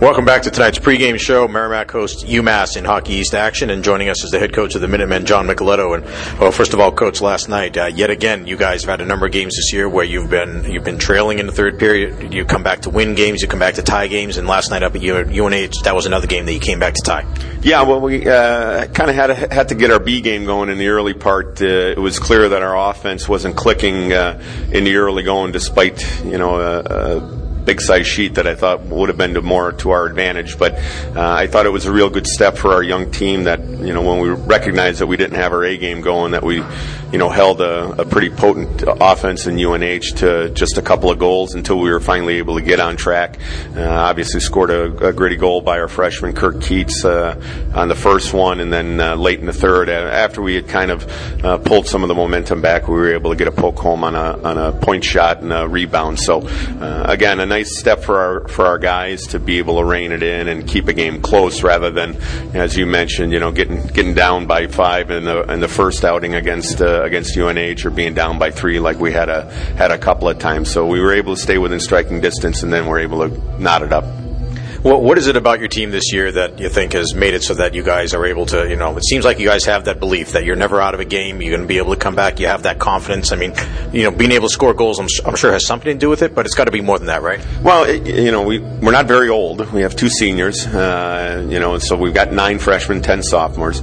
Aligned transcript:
Welcome 0.00 0.24
back 0.24 0.42
to 0.42 0.50
tonight's 0.52 0.78
pregame 0.78 1.18
show. 1.18 1.48
Merrimack 1.48 1.90
hosts 1.90 2.22
UMass 2.22 2.76
in 2.76 2.84
Hockey 2.84 3.14
East 3.14 3.34
action, 3.34 3.68
and 3.68 3.82
joining 3.82 4.08
us 4.08 4.22
is 4.22 4.30
the 4.30 4.38
head 4.38 4.52
coach 4.52 4.76
of 4.76 4.80
the 4.80 4.86
Minutemen, 4.86 5.26
John 5.26 5.48
Micheletto. 5.48 5.96
And 5.96 6.04
well, 6.38 6.52
first 6.52 6.72
of 6.72 6.78
all, 6.78 6.92
coach, 6.92 7.20
last 7.20 7.48
night, 7.48 7.76
uh, 7.76 7.86
yet 7.86 8.08
again, 8.08 8.46
you 8.46 8.56
guys 8.56 8.82
have 8.82 8.90
had 8.90 9.00
a 9.00 9.04
number 9.04 9.26
of 9.26 9.32
games 9.32 9.56
this 9.56 9.72
year 9.72 9.88
where 9.88 10.04
you've 10.04 10.30
been 10.30 10.70
you've 10.70 10.84
been 10.84 10.98
trailing 10.98 11.40
in 11.40 11.46
the 11.46 11.52
third 11.52 11.80
period. 11.80 12.32
You 12.32 12.44
come 12.44 12.62
back 12.62 12.82
to 12.82 12.90
win 12.90 13.16
games, 13.16 13.42
you 13.42 13.48
come 13.48 13.58
back 13.58 13.74
to 13.74 13.82
tie 13.82 14.06
games, 14.06 14.36
and 14.36 14.46
last 14.46 14.70
night 14.70 14.84
up 14.84 14.94
at 14.94 15.02
UNH, 15.02 15.82
that 15.82 15.96
was 15.96 16.06
another 16.06 16.28
game 16.28 16.46
that 16.46 16.52
you 16.52 16.60
came 16.60 16.78
back 16.78 16.94
to 16.94 17.02
tie. 17.02 17.26
Yeah, 17.62 17.82
well, 17.82 18.00
we 18.00 18.24
uh, 18.24 18.86
kind 18.92 19.10
of 19.10 19.16
had 19.16 19.26
to, 19.26 19.34
had 19.34 19.68
to 19.70 19.74
get 19.74 19.90
our 19.90 19.98
B 19.98 20.20
game 20.20 20.44
going 20.44 20.68
in 20.68 20.78
the 20.78 20.90
early 20.90 21.14
part. 21.14 21.60
Uh, 21.60 21.66
it 21.66 21.98
was 21.98 22.20
clear 22.20 22.48
that 22.50 22.62
our 22.62 22.90
offense 22.90 23.28
wasn't 23.28 23.56
clicking 23.56 24.12
uh, 24.12 24.40
in 24.70 24.84
the 24.84 24.94
early 24.94 25.24
going, 25.24 25.50
despite 25.50 26.22
you 26.24 26.38
know. 26.38 27.46
Big 27.64 27.80
size 27.80 28.06
sheet 28.06 28.34
that 28.34 28.46
I 28.46 28.54
thought 28.54 28.82
would 28.86 29.08
have 29.08 29.18
been 29.18 29.34
to 29.34 29.42
more 29.42 29.72
to 29.72 29.90
our 29.90 30.06
advantage. 30.06 30.58
But 30.58 30.74
uh, 30.74 31.20
I 31.20 31.46
thought 31.46 31.66
it 31.66 31.70
was 31.70 31.86
a 31.86 31.92
real 31.92 32.10
good 32.10 32.26
step 32.26 32.56
for 32.56 32.72
our 32.72 32.82
young 32.82 33.10
team 33.10 33.44
that 33.44 33.60
you 33.60 33.92
know 33.92 34.02
when 34.02 34.20
we 34.20 34.30
recognized 34.30 35.00
that 35.00 35.06
we 35.06 35.16
didn't 35.16 35.36
have 35.36 35.52
our 35.52 35.64
A 35.64 35.76
game 35.76 36.00
going, 36.00 36.32
that 36.32 36.42
we 36.42 36.62
you 37.12 37.18
know 37.18 37.28
held 37.28 37.60
a, 37.60 38.00
a 38.00 38.04
pretty 38.04 38.30
potent 38.30 38.84
offense 38.86 39.46
in 39.46 39.58
UNH 39.58 40.16
to 40.16 40.50
just 40.50 40.78
a 40.78 40.82
couple 40.82 41.10
of 41.10 41.18
goals 41.18 41.54
until 41.54 41.78
we 41.78 41.90
were 41.90 42.00
finally 42.00 42.36
able 42.36 42.56
to 42.56 42.62
get 42.62 42.80
on 42.80 42.96
track. 42.96 43.38
Uh, 43.76 43.82
obviously 43.88 44.40
scored 44.40 44.70
a, 44.70 45.08
a, 45.08 45.12
gritty 45.12 45.36
goal 45.36 45.60
by 45.60 45.78
our 45.78 45.88
freshman 45.88 46.32
Kirk 46.32 46.60
Keats 46.60 47.04
uh, 47.04 47.40
on 47.74 47.88
the 47.88 47.94
first 47.94 48.32
one, 48.32 48.60
and 48.60 48.72
then 48.72 49.00
uh, 49.00 49.14
late 49.14 49.40
in 49.40 49.46
the 49.46 49.52
third, 49.52 49.88
after 49.88 50.42
we 50.42 50.54
had 50.54 50.68
kind 50.68 50.90
of 50.90 51.44
uh, 51.44 51.58
pulled 51.58 51.86
some 51.86 52.02
of 52.02 52.08
the 52.08 52.14
momentum 52.14 52.60
back, 52.60 52.88
we 52.88 52.94
were 52.94 53.12
able 53.12 53.30
to 53.30 53.36
get 53.36 53.48
a 53.48 53.52
poke 53.52 53.78
home 53.78 54.04
on 54.04 54.14
a 54.14 54.38
on 54.42 54.58
a 54.58 54.72
point 54.72 55.04
shot 55.04 55.42
and 55.42 55.52
a 55.52 55.68
rebound. 55.68 56.18
So 56.18 56.40
uh, 56.40 57.04
again, 57.08 57.40
a 57.40 57.46
nice 57.46 57.57
nice 57.58 57.76
step 57.76 57.98
for 58.00 58.18
our 58.18 58.48
for 58.48 58.66
our 58.66 58.78
guys 58.78 59.26
to 59.26 59.40
be 59.40 59.58
able 59.58 59.78
to 59.78 59.84
rein 59.84 60.12
it 60.12 60.22
in 60.22 60.46
and 60.46 60.68
keep 60.68 60.86
a 60.86 60.92
game 60.92 61.20
close 61.20 61.64
rather 61.64 61.90
than, 61.90 62.14
as 62.54 62.76
you 62.76 62.86
mentioned, 62.86 63.32
you 63.32 63.40
know, 63.40 63.50
getting 63.50 63.84
getting 63.88 64.14
down 64.14 64.46
by 64.46 64.68
five 64.68 65.10
in 65.10 65.24
the 65.24 65.42
in 65.52 65.58
the 65.58 65.66
first 65.66 66.04
outing 66.04 66.36
against 66.36 66.80
uh, 66.80 67.02
against 67.02 67.36
UNH 67.36 67.84
or 67.84 67.90
being 67.90 68.14
down 68.14 68.38
by 68.38 68.52
three 68.52 68.78
like 68.78 69.00
we 69.00 69.10
had 69.12 69.28
a 69.28 69.50
had 69.76 69.90
a 69.90 69.98
couple 69.98 70.28
of 70.28 70.38
times. 70.38 70.70
So 70.70 70.86
we 70.86 71.00
were 71.00 71.12
able 71.12 71.34
to 71.34 71.40
stay 71.40 71.58
within 71.58 71.80
striking 71.80 72.20
distance 72.20 72.62
and 72.62 72.72
then 72.72 72.86
we're 72.86 73.00
able 73.00 73.28
to 73.28 73.60
knot 73.60 73.82
it 73.82 73.92
up. 73.92 74.04
What, 74.88 75.02
what 75.02 75.18
is 75.18 75.26
it 75.26 75.36
about 75.36 75.58
your 75.58 75.68
team 75.68 75.90
this 75.90 76.14
year 76.14 76.32
that 76.32 76.58
you 76.58 76.70
think 76.70 76.94
has 76.94 77.14
made 77.14 77.34
it 77.34 77.42
so 77.42 77.52
that 77.52 77.74
you 77.74 77.82
guys 77.82 78.14
are 78.14 78.24
able 78.24 78.46
to, 78.46 78.66
you 78.66 78.76
know, 78.76 78.96
it 78.96 79.04
seems 79.04 79.22
like 79.22 79.38
you 79.38 79.46
guys 79.46 79.66
have 79.66 79.84
that 79.84 80.00
belief 80.00 80.32
that 80.32 80.46
you're 80.46 80.56
never 80.56 80.80
out 80.80 80.94
of 80.94 81.00
a 81.00 81.04
game, 81.04 81.42
you're 81.42 81.50
going 81.50 81.60
to 81.60 81.68
be 81.68 81.76
able 81.76 81.92
to 81.92 82.00
come 82.00 82.14
back, 82.14 82.40
you 82.40 82.46
have 82.46 82.62
that 82.62 82.78
confidence. 82.78 83.30
I 83.30 83.36
mean, 83.36 83.52
you 83.92 84.04
know, 84.04 84.10
being 84.10 84.32
able 84.32 84.48
to 84.48 84.54
score 84.54 84.72
goals, 84.72 84.98
I'm, 84.98 85.06
I'm 85.26 85.36
sure 85.36 85.52
has 85.52 85.66
something 85.66 85.92
to 85.92 85.98
do 85.98 86.08
with 86.08 86.22
it, 86.22 86.34
but 86.34 86.46
it's 86.46 86.54
got 86.54 86.64
to 86.64 86.70
be 86.70 86.80
more 86.80 86.96
than 86.96 87.08
that, 87.08 87.20
right? 87.20 87.38
Well, 87.62 87.84
it, 87.84 88.06
you 88.06 88.32
know, 88.32 88.40
we, 88.40 88.60
we're 88.60 88.92
not 88.92 89.04
very 89.04 89.28
old. 89.28 89.70
We 89.72 89.82
have 89.82 89.94
two 89.94 90.08
seniors, 90.08 90.66
uh, 90.66 91.46
you 91.50 91.60
know, 91.60 91.74
and 91.74 91.82
so 91.82 91.94
we've 91.94 92.14
got 92.14 92.32
nine 92.32 92.58
freshmen, 92.58 93.02
ten 93.02 93.22
sophomores. 93.22 93.82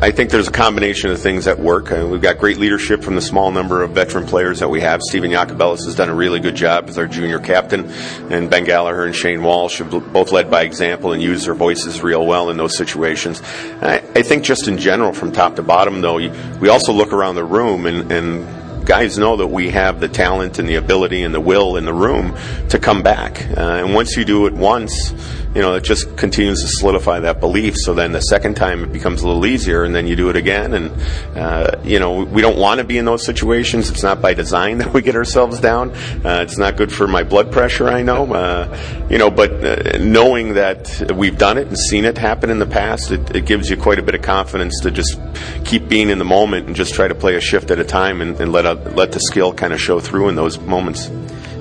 I 0.00 0.10
think 0.10 0.30
there's 0.30 0.48
a 0.48 0.52
combination 0.52 1.10
of 1.10 1.20
things 1.20 1.46
at 1.46 1.58
work. 1.58 1.92
Uh, 1.92 2.06
we've 2.10 2.20
got 2.20 2.38
great 2.38 2.58
leadership 2.58 3.02
from 3.02 3.14
the 3.14 3.20
small 3.20 3.52
number 3.52 3.82
of 3.82 3.92
veteran 3.92 4.26
players 4.26 4.58
that 4.58 4.68
we 4.68 4.80
have. 4.80 5.00
Stephen 5.02 5.30
Iacobellis 5.30 5.84
has 5.84 5.94
done 5.94 6.08
a 6.08 6.14
really 6.14 6.40
good 6.40 6.56
job 6.56 6.88
as 6.88 6.98
our 6.98 7.06
junior 7.06 7.38
captain, 7.38 7.88
and 8.30 8.50
Ben 8.50 8.64
Gallagher 8.64 9.04
and 9.04 9.14
Shane 9.14 9.42
Walsh 9.42 9.78
have 9.78 9.90
both 10.12 10.32
led 10.32 10.50
by 10.50 10.62
example 10.62 11.12
and 11.12 11.22
used 11.22 11.46
their 11.46 11.54
voices 11.54 12.02
real 12.02 12.26
well 12.26 12.50
in 12.50 12.56
those 12.56 12.76
situations. 12.76 13.40
I, 13.80 13.98
I, 14.14 14.22
think 14.22 14.42
just 14.42 14.66
in 14.66 14.78
general, 14.78 15.12
from 15.12 15.30
top 15.30 15.56
to 15.56 15.62
bottom, 15.62 16.00
though, 16.00 16.16
we 16.16 16.68
also 16.68 16.92
look 16.92 17.12
around 17.12 17.36
the 17.36 17.44
room 17.44 17.86
and, 17.86 18.10
and 18.10 18.61
guys 18.84 19.18
know 19.18 19.36
that 19.36 19.46
we 19.46 19.70
have 19.70 20.00
the 20.00 20.08
talent 20.08 20.58
and 20.58 20.68
the 20.68 20.76
ability 20.76 21.22
and 21.22 21.34
the 21.34 21.40
will 21.40 21.76
in 21.76 21.84
the 21.84 21.94
room 21.94 22.36
to 22.68 22.78
come 22.78 23.02
back. 23.02 23.48
Uh, 23.56 23.84
and 23.84 23.94
once 23.94 24.16
you 24.16 24.24
do 24.24 24.46
it 24.46 24.52
once, 24.52 25.12
you 25.54 25.60
know, 25.60 25.74
it 25.74 25.84
just 25.84 26.16
continues 26.16 26.62
to 26.62 26.68
solidify 26.68 27.20
that 27.20 27.40
belief. 27.40 27.74
So 27.76 27.92
then 27.92 28.12
the 28.12 28.20
second 28.20 28.54
time 28.54 28.82
it 28.84 28.92
becomes 28.92 29.22
a 29.22 29.26
little 29.26 29.44
easier, 29.44 29.84
and 29.84 29.94
then 29.94 30.06
you 30.06 30.16
do 30.16 30.30
it 30.30 30.36
again. 30.36 30.72
And 30.72 30.90
uh, 31.36 31.78
you 31.84 31.98
know, 31.98 32.24
we 32.24 32.40
don't 32.40 32.56
want 32.56 32.78
to 32.78 32.84
be 32.84 32.96
in 32.96 33.04
those 33.04 33.24
situations. 33.24 33.90
It's 33.90 34.02
not 34.02 34.22
by 34.22 34.34
design 34.34 34.78
that 34.78 34.92
we 34.94 35.02
get 35.02 35.14
ourselves 35.14 35.60
down. 35.60 35.90
Uh, 36.24 36.40
it's 36.42 36.56
not 36.56 36.76
good 36.76 36.92
for 36.92 37.06
my 37.06 37.22
blood 37.22 37.52
pressure. 37.52 37.88
I 37.88 38.02
know, 38.02 38.32
uh, 38.32 39.06
you 39.10 39.18
know, 39.18 39.30
but 39.30 39.52
uh, 39.64 39.98
knowing 39.98 40.54
that 40.54 41.12
we've 41.14 41.36
done 41.36 41.58
it 41.58 41.66
and 41.68 41.76
seen 41.76 42.04
it 42.04 42.16
happen 42.16 42.48
in 42.48 42.58
the 42.58 42.66
past, 42.66 43.10
it, 43.10 43.36
it, 43.36 43.42
gives 43.42 43.68
you 43.68 43.76
quite 43.76 43.98
a 43.98 44.02
bit 44.02 44.14
of 44.14 44.22
confidence 44.22 44.80
to 44.80 44.90
just 44.90 45.18
keep 45.64 45.88
being 45.88 46.08
in 46.08 46.18
the 46.18 46.24
moment 46.24 46.68
and 46.68 46.76
just 46.76 46.94
try 46.94 47.08
to 47.08 47.14
play 47.14 47.34
a 47.34 47.40
shift 47.40 47.70
at 47.70 47.78
a 47.78 47.84
time 47.84 48.22
and, 48.22 48.40
and 48.40 48.52
let 48.52 48.64
a, 48.64 48.71
Uh, 48.72 48.92
let 48.94 49.12
the 49.12 49.20
skill 49.20 49.52
kind 49.52 49.72
of 49.72 49.80
show 49.80 50.00
through 50.00 50.28
in 50.28 50.34
those 50.34 50.58
moments. 50.58 51.10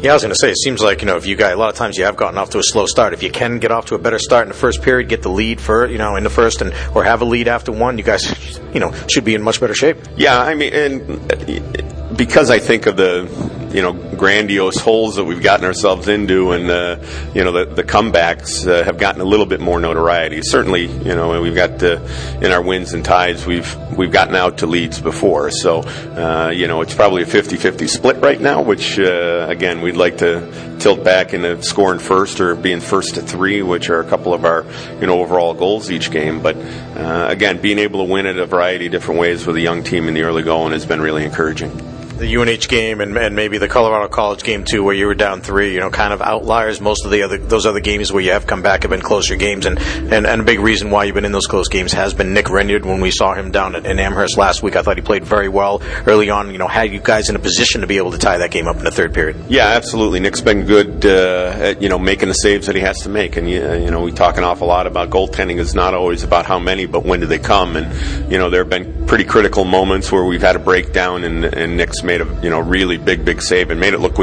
Yeah, 0.02 0.12
I 0.12 0.14
was 0.16 0.24
going 0.24 0.34
to 0.34 0.40
say, 0.40 0.50
it 0.50 0.58
seems 0.58 0.82
like, 0.82 1.02
you 1.02 1.08
know, 1.08 1.18
if 1.18 1.28
you 1.28 1.36
guys, 1.36 1.54
a 1.54 1.58
lot 1.58 1.70
of 1.70 1.76
times 1.76 1.98
you 1.98 2.06
have 2.06 2.16
gotten 2.16 2.38
off 2.38 2.50
to 2.52 2.58
a 2.58 2.64
slow 2.64 2.88
start. 2.88 3.14
If 3.14 3.22
you 3.22 3.30
can 3.30 3.60
get 3.60 3.72
off 3.72 3.86
to 3.88 3.96
a 3.96 4.00
better 4.00 4.18
start 4.18 4.44
in 4.44 4.48
the 4.48 4.58
first 4.58 4.82
period, 4.82 5.10
get 5.10 5.22
the 5.22 5.30
lead 5.30 5.62
for, 5.62 5.86
you 5.86 6.00
know, 6.00 6.16
in 6.16 6.24
the 6.24 6.30
first 6.30 6.62
and, 6.62 6.74
or 6.96 7.04
have 7.04 7.22
a 7.22 7.26
lead 7.26 7.48
after 7.48 7.72
one, 7.72 8.00
you 8.00 8.04
guys, 8.04 8.60
you 8.74 8.80
know, 8.80 8.92
should 9.08 9.26
be 9.26 9.36
in 9.36 9.44
much 9.44 9.60
better 9.60 9.76
shape. 9.76 9.98
Yeah, 10.16 10.40
I 10.40 10.56
mean, 10.56 10.74
and 10.74 11.32
uh, 11.32 12.14
because 12.14 12.50
I 12.50 12.58
think 12.58 12.88
of 12.88 12.98
the, 12.98 13.30
you 13.74 13.82
know 13.82 13.94
grandiose 14.22 14.78
holes 14.78 15.16
that 15.16 15.24
we've 15.24 15.42
gotten 15.42 15.66
ourselves 15.66 16.08
into, 16.08 16.52
and 16.52 16.70
uh, 16.70 16.96
you 17.34 17.44
know 17.44 17.52
the, 17.52 17.66
the 17.66 17.84
comebacks 17.84 18.68
uh, 18.68 18.84
have 18.84 19.00
gotten 19.00 19.20
a 19.20 19.26
little 19.26 19.48
bit 19.48 19.59
more 19.59 19.80
notoriety. 19.80 20.44
Certainly, 20.44 20.86
you 20.86 21.16
know 21.16 21.42
we've 21.42 21.56
got 21.56 21.82
in 21.82 22.52
our 22.52 22.62
wins 22.62 22.94
and 22.94 23.04
ties 23.04 23.48
we've 23.48 23.76
we've 23.98 24.12
gotten 24.12 24.36
out 24.36 24.59
to 24.59 24.68
leads 24.68 25.02
before, 25.02 25.50
so 25.50 25.80
uh, 25.80 26.52
you 26.56 26.68
know 26.68 26.82
it's 26.82 26.94
probably 26.94 27.24
a 27.24 27.26
50-50 27.26 27.90
split 27.90 28.18
right 28.18 28.40
now. 28.40 28.62
Which 28.62 29.00
uh, 29.00 29.48
again 29.50 29.82
we'd 29.82 29.98
like 29.98 30.20
to 30.20 30.78
tilt 30.80 31.03
back 31.03 31.34
into 31.34 31.59
scoring 31.64 32.00
first 32.00 32.40
or 32.40 32.53
being 32.53 32.80
first 32.80 33.16
to 33.16 33.24
three, 33.24 33.64
which 33.64 33.90
are 33.90 34.02
a 34.02 34.08
couple 34.08 34.36
of 34.36 34.46
our 34.46 34.68
you 35.00 35.08
know 35.08 35.20
overall 35.20 35.56
goals 35.56 35.90
each 35.90 36.12
game. 36.12 36.44
But 36.44 36.58
uh, 36.58 37.26
again, 37.28 37.59
being 37.59 37.80
able 37.80 38.06
to 38.06 38.14
win 38.14 38.28
it 38.28 38.38
a 38.38 38.46
variety 38.46 38.86
of 38.86 38.92
different 38.92 39.20
ways 39.20 39.48
with 39.48 39.56
a 39.56 39.62
young 39.62 39.84
team 39.84 40.08
in 40.08 40.14
the 40.14 40.22
early 40.22 40.44
going 40.44 40.74
has 40.74 40.86
been 40.86 41.02
really 41.02 41.26
encouraging 41.26 41.91
the 42.22 42.38
UNH 42.38 42.68
game 42.68 43.02
and, 43.02 43.18
and 43.18 43.36
maybe 43.36 43.58
the 43.58 43.68
Colorado 43.68 44.08
College 44.08 44.44
game 44.44 44.64
too, 44.64 44.84
where 44.84 44.94
you 44.94 45.08
were 45.08 45.16
down 45.16 45.42
three. 45.42 45.74
You 45.74 45.80
know, 45.80 45.90
kind 45.90 46.14
of 46.14 46.22
outliers. 46.22 46.80
Most 46.80 47.04
of 47.04 47.12
the 47.12 47.24
other 47.24 47.38
those 47.38 47.66
other 47.66 47.80
games 47.80 48.14
where 48.14 48.24
you 48.24 48.32
have 48.32 48.46
come 48.46 48.62
back 48.62 48.84
have 48.84 48.92
been 48.92 49.02
closer 49.02 49.36
games, 49.36 49.66
and, 49.66 49.80
and, 49.80 50.26
and 50.26 50.42
a 50.42 50.44
big 50.44 50.59
reason 50.59 50.92
why 50.92 51.06
you've 51.06 51.16
been 51.16 51.26
in 51.26 51.32
those 51.32 51.48
close 51.48 51.68
games 51.68 51.92
has 51.94 52.14
been 52.14 52.34
Nick 52.34 52.46
Renyard. 52.46 52.86
When 52.86 53.02
we 53.02 53.12
saw 53.12 53.34
him 53.34 53.52
down 53.52 53.76
at, 53.76 53.86
in 53.86 54.00
Amherst 54.00 54.38
last 54.38 54.62
week, 54.62 54.76
I 54.76 54.84
thought 54.84 54.98
he 54.98 55.02
played 55.02 55.26
very 55.26 55.50
well 55.50 55.82
early 56.06 56.30
on. 56.30 56.52
You 56.52 56.59
know, 56.59 56.68
had 56.68 56.94
you 56.94 57.00
guys 57.00 57.30
in 57.30 57.36
a 57.36 57.40
position 57.40 57.82
to 57.82 57.88
be 57.88 57.98
able 57.98 58.12
to 58.12 58.20
tie 58.20 58.38
that 58.38 58.52
game 58.52 58.68
up 58.68 58.78
in 58.78 58.84
the 58.84 58.92
third 58.92 59.14
period. 59.14 59.38
Yeah, 59.50 59.66
absolutely. 59.66 60.20
Nick's 60.20 60.42
been 60.42 60.66
good 60.66 61.06
uh, 61.06 61.56
at 61.58 61.82
you 61.82 61.90
know 61.90 61.98
making 61.98 62.28
the 62.28 62.34
saves 62.34 62.68
that 62.68 62.76
he 62.76 62.82
has 62.82 63.00
to 63.00 63.09
make, 63.09 63.36
and 63.36 63.50
you 63.50 63.90
know 63.90 64.03
we 64.03 64.12
talk 64.12 64.38
an 64.38 64.44
awful 64.44 64.68
lot 64.68 64.86
about 64.86 65.09
goaltending 65.09 65.58
is 65.58 65.74
not 65.74 65.96
always 65.96 66.24
about 66.24 66.46
how 66.46 66.59
many, 66.59 66.86
but 66.86 67.03
when 67.03 67.20
do 67.20 67.26
they 67.26 67.40
come? 67.40 67.76
And 67.76 68.32
you 68.32 68.38
know 68.38 68.52
there 68.52 68.62
have 68.62 68.70
been 68.70 69.08
pretty 69.08 69.24
critical 69.24 69.66
moments 69.66 70.12
where 70.12 70.24
we've 70.24 70.42
had 70.42 70.56
a 70.56 70.59
breakdown, 70.59 71.24
and, 71.24 71.44
and 71.44 71.78
Nick's 71.78 72.03
made 72.03 72.11
a 72.20 72.44
you 72.44 72.50
know 72.50 72.60
really 72.60 72.98
big, 72.98 73.24
big 73.24 73.42
save 73.42 73.72
and 73.72 73.80
made 73.80 73.94
it 73.94 74.00
look 74.00 74.20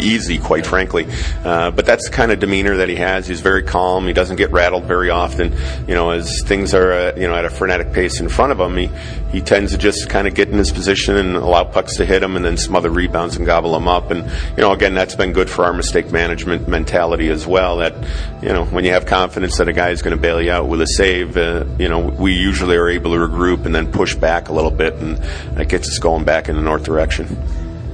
easy, 0.00 0.38
quite 0.38 0.66
frankly. 0.66 1.06
Uh, 1.44 1.70
but 1.70 1.86
that's 1.86 2.08
the 2.08 2.14
kind 2.14 2.32
of 2.32 2.38
demeanor 2.38 2.76
that 2.76 2.88
he 2.88 2.96
has. 2.96 3.26
He's 3.26 3.40
very 3.40 3.62
calm. 3.62 4.06
He 4.06 4.12
doesn't 4.12 4.36
get 4.36 4.50
rattled 4.52 4.84
very 4.84 5.10
often. 5.10 5.52
You 5.86 5.94
know, 5.94 6.10
as 6.10 6.42
things 6.44 6.74
are, 6.74 6.92
uh, 6.92 7.12
you 7.16 7.26
know, 7.26 7.34
at 7.34 7.44
a 7.44 7.50
frenetic 7.50 7.92
pace 7.92 8.20
in 8.20 8.28
front 8.28 8.52
of 8.52 8.60
him, 8.60 8.76
he, 8.76 8.90
he 9.30 9.40
tends 9.40 9.72
to 9.72 9.78
just 9.78 10.08
kind 10.08 10.28
of 10.28 10.34
get 10.34 10.48
in 10.48 10.58
his 10.58 10.70
position 10.70 11.16
and 11.16 11.36
allow 11.36 11.64
pucks 11.64 11.96
to 11.96 12.04
hit 12.04 12.22
him 12.22 12.36
and 12.36 12.44
then 12.44 12.56
smother 12.56 12.90
rebounds 12.90 13.36
and 13.36 13.46
gobble 13.46 13.72
them 13.72 13.88
up. 13.88 14.10
And, 14.10 14.24
you 14.56 14.62
know, 14.62 14.72
again, 14.72 14.94
that's 14.94 15.14
been 15.14 15.32
good 15.32 15.50
for 15.50 15.64
our 15.64 15.72
mistake 15.72 16.12
management 16.12 16.68
mentality 16.68 17.28
as 17.28 17.46
well. 17.46 17.78
That, 17.78 17.94
you 18.42 18.48
know, 18.52 18.64
when 18.66 18.84
you 18.84 18.92
have 18.92 19.06
confidence 19.06 19.58
that 19.58 19.68
a 19.68 19.72
guy 19.72 19.90
is 19.90 20.02
going 20.02 20.16
to 20.16 20.20
bail 20.20 20.40
you 20.40 20.52
out 20.52 20.68
with 20.68 20.80
a 20.80 20.86
save, 20.86 21.36
uh, 21.36 21.64
you 21.78 21.88
know, 21.88 21.98
we 21.98 22.32
usually 22.32 22.76
are 22.76 22.88
able 22.88 23.12
to 23.12 23.18
regroup 23.18 23.66
and 23.66 23.74
then 23.74 23.90
push 23.90 24.14
back 24.14 24.48
a 24.48 24.52
little 24.52 24.70
bit, 24.70 24.94
and 24.94 25.16
that 25.56 25.68
gets 25.68 25.88
us 25.88 25.98
going 25.98 26.24
back 26.24 26.48
in 26.48 26.56
the 26.56 26.62
north 26.62 26.84
direction. 26.84 27.23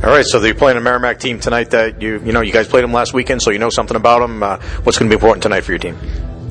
All 0.02 0.10
right, 0.10 0.24
so 0.24 0.42
you're 0.42 0.54
playing 0.54 0.78
a 0.78 0.80
Merrimack 0.80 1.18
team 1.18 1.40
tonight 1.40 1.70
that 1.70 2.00
you 2.00 2.20
you 2.24 2.32
know 2.32 2.40
you 2.40 2.52
guys 2.52 2.66
played 2.66 2.84
them 2.84 2.92
last 2.92 3.12
weekend, 3.12 3.42
so 3.42 3.50
you 3.50 3.58
know 3.58 3.70
something 3.70 3.96
about 3.96 4.20
them. 4.20 4.42
Uh, 4.42 4.56
what's 4.82 4.98
going 4.98 5.10
to 5.10 5.14
be 5.14 5.20
important 5.20 5.42
tonight 5.42 5.60
for 5.60 5.72
your 5.72 5.78
team? 5.78 5.98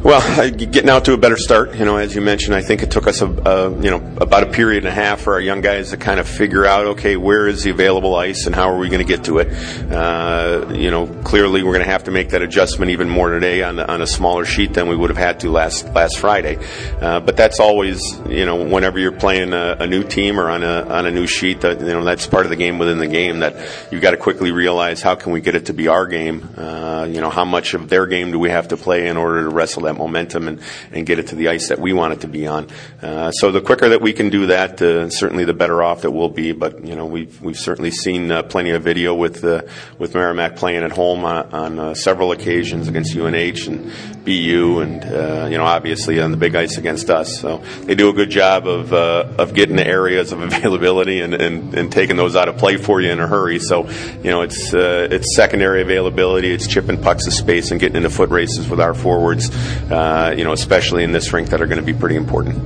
Well, 0.02 0.50
getting 0.52 0.90
out 0.90 1.04
to 1.06 1.14
a 1.14 1.18
better 1.18 1.36
start. 1.36 1.76
You 1.76 1.84
know, 1.84 1.98
as 1.98 2.16
you 2.16 2.22
mentioned, 2.22 2.56
I 2.56 2.62
think 2.62 2.84
it 2.84 2.90
took 2.90 3.06
us 3.06 3.22
a, 3.22 3.26
a, 3.26 3.70
you 3.82 3.92
know 3.92 3.98
about 4.16 4.44
a 4.44 4.46
period 4.46 4.86
and 4.86 4.88
a 4.88 4.96
half 4.96 5.20
for 5.20 5.34
our 5.34 5.42
young 5.42 5.60
guys 5.60 5.90
to 5.90 5.98
kind 5.98 6.22
of 6.22 6.28
figure 6.28 6.66
out, 6.66 6.86
okay, 6.88 7.18
where 7.18 7.48
is 7.48 7.64
the 7.64 7.72
available 7.72 8.16
ice 8.16 8.46
and 8.46 8.56
how 8.56 8.72
are 8.72 8.78
we 8.78 8.88
going 8.88 9.06
to 9.06 9.14
get 9.14 9.26
to 9.26 9.40
it. 9.40 9.52
Uh, 9.92 10.68
you 10.72 10.90
know, 10.90 11.06
clearly 11.24 11.64
we're 11.64 11.74
going 11.74 11.84
to 11.84 11.92
have 11.92 12.06
to 12.06 12.12
make 12.12 12.30
that 12.30 12.42
adjustment 12.42 12.92
even 12.92 13.10
more 13.10 13.30
today 13.30 13.62
on 13.62 13.78
on 13.78 14.02
a 14.02 14.08
smaller 14.08 14.46
sheet 14.46 14.74
than 14.74 14.88
we 14.88 14.96
would 14.96 15.10
have 15.10 15.18
had 15.18 15.42
to 15.42 15.52
last 15.52 15.86
last 15.94 16.18
Friday. 16.18 16.58
Uh, 17.02 17.20
but 17.20 17.36
that's 17.36 17.60
always 17.60 18.02
you 18.30 18.46
know 18.46 18.64
whenever 18.64 19.00
you're 19.00 19.12
playing 19.12 19.52
a, 19.52 19.76
a, 19.82 19.88
new 19.88 20.06
team 20.06 20.40
or 20.40 20.50
on 20.50 20.64
a 20.64 20.84
on 20.88 21.08
a 21.08 21.12
new 21.12 21.28
sheet, 21.28 21.60
that 21.60 21.82
you 21.82 21.88
know 21.88 22.06
that's 22.06 22.26
part 22.26 22.46
of 22.46 22.52
the 22.52 22.56
game 22.56 22.80
within 22.80 23.00
the 23.00 23.08
game 23.08 23.40
that 23.40 23.54
you've 23.92 24.02
got 24.02 24.12
to 24.12 24.18
quickly 24.18 24.54
realize 24.54 25.02
how 25.02 25.16
can 25.16 25.34
we 25.34 25.42
get 25.42 25.56
it 25.56 25.66
to 25.66 25.74
be 25.74 25.90
our 25.90 26.08
game. 26.08 26.48
Uh, 26.56 27.06
you 27.10 27.20
know, 27.20 27.30
how 27.30 27.44
much 27.44 27.74
of 27.74 27.90
their 27.90 28.06
game 28.08 28.32
do 28.32 28.40
we 28.40 28.50
have 28.50 28.70
to 28.70 28.78
play 28.78 29.06
in 29.06 29.18
order 29.18 29.44
to 29.44 29.50
wrestle 29.50 29.84
that 29.84 29.89
momentum 29.98 30.48
and, 30.48 30.62
and 30.92 31.06
get 31.06 31.20
it 31.20 31.28
to 31.28 31.36
the 31.36 31.50
ice 31.50 31.70
that 31.70 31.80
we 31.80 31.94
want 31.94 32.14
it 32.14 32.22
to 32.22 32.28
be 32.28 32.48
on. 32.48 32.68
Uh, 33.02 33.32
so 33.32 33.52
the 33.52 33.62
quicker 33.62 33.90
that 33.90 34.02
we 34.02 34.14
can 34.14 34.30
do 34.30 34.48
that, 34.48 34.82
uh, 34.82 35.10
certainly 35.10 35.46
the 35.46 35.54
better 35.54 35.82
off 35.82 36.02
that 36.02 36.12
we'll 36.12 36.30
be. 36.30 36.52
But 36.52 36.86
you 36.86 36.96
know, 36.96 37.06
we've 37.06 37.42
we've 37.42 37.58
certainly 37.58 37.92
seen 37.92 38.32
uh, 38.32 38.44
plenty 38.44 38.72
of 38.72 38.84
video 38.84 39.14
with 39.14 39.44
uh, 39.44 39.64
with 39.98 40.14
Merrimack 40.14 40.56
playing 40.56 40.84
at 40.84 40.92
home 40.92 41.26
on, 41.26 41.54
on 41.54 41.80
uh, 41.80 41.94
several 41.94 42.32
occasions 42.32 42.88
against 42.88 43.16
UNH 43.16 43.68
and 43.68 43.92
BU, 44.26 44.80
and 44.82 45.04
uh, 45.06 45.48
you 45.50 45.58
know, 45.58 45.66
obviously 45.66 46.20
on 46.20 46.32
the 46.32 46.38
big 46.38 46.56
ice 46.56 46.78
against 46.78 47.10
us. 47.10 47.40
So 47.40 47.58
they 47.84 47.96
do 47.96 48.10
a 48.10 48.14
good 48.14 48.30
job 48.30 48.68
of 48.68 48.94
of 48.94 49.54
getting 49.54 49.76
the 49.76 49.88
areas 49.88 50.32
of 50.32 50.42
availability 50.50 51.22
and, 51.22 51.34
and, 51.34 51.74
and 51.74 51.92
taking 51.92 52.18
those 52.18 52.36
out 52.36 52.50
of 52.50 52.58
play 52.58 52.78
for 52.78 53.02
you 53.02 53.12
in 53.12 53.20
a 53.20 53.28
hurry. 53.28 53.60
So 53.60 53.88
you 54.24 54.32
know, 54.32 54.42
it's 54.42 54.74
it's 54.74 55.36
secondary 55.36 55.82
availability, 55.82 56.52
it's 56.52 56.68
chipping 56.68 57.02
pucks 57.02 57.26
to 57.26 57.32
space 57.32 57.72
and 57.72 57.80
getting 57.80 57.98
into 57.98 58.10
foot 58.10 58.30
races 58.30 58.70
with 58.70 58.80
our 58.80 58.94
forwards. 58.94 59.50
Uh, 59.92 60.34
you 60.38 60.44
know, 60.44 60.54
especially 60.54 61.04
in 61.04 61.12
this 61.12 61.34
rink 61.34 61.50
that 61.50 61.62
are 61.62 61.68
going 61.68 61.80
to 61.80 61.86
be 61.86 61.94
pretty 61.94 62.16
important. 62.16 62.58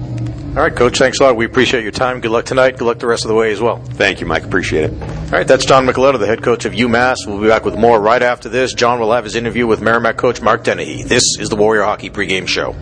All 0.55 0.61
right, 0.61 0.75
Coach, 0.75 0.99
thanks 0.99 1.19
a 1.19 1.23
lot. 1.23 1.35
We 1.35 1.45
appreciate 1.45 1.81
your 1.81 1.91
time. 1.91 2.21
Good 2.21 2.29
luck 2.29 2.45
tonight. 2.45 2.77
Good 2.77 2.85
luck 2.85 2.99
the 2.99 3.07
rest 3.07 3.25
of 3.25 3.29
the 3.29 3.33
way 3.33 3.51
as 3.51 3.59
well. 3.59 3.77
Thank 3.77 4.19
you, 4.19 4.27
Mike. 4.27 4.43
Appreciate 4.43 4.83
it. 4.83 5.01
All 5.01 5.29
right, 5.31 5.47
that's 5.47 5.65
John 5.65 5.87
Micheletto, 5.87 6.19
the 6.19 6.27
head 6.27 6.43
coach 6.43 6.65
of 6.65 6.73
UMass. 6.73 7.15
We'll 7.25 7.41
be 7.41 7.47
back 7.47 7.65
with 7.65 7.75
more 7.75 7.99
right 7.99 8.21
after 8.21 8.49
this. 8.49 8.73
John 8.73 8.99
will 8.99 9.11
have 9.13 9.23
his 9.23 9.35
interview 9.35 9.65
with 9.65 9.81
Merrimack 9.81 10.17
coach 10.17 10.41
Mark 10.41 10.63
Dennehy. 10.63 11.01
This 11.03 11.23
is 11.39 11.49
the 11.49 11.55
Warrior 11.55 11.81
Hockey 11.83 12.11
pregame 12.11 12.47
show. 12.47 12.75